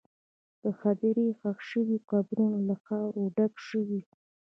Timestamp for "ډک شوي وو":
3.35-4.13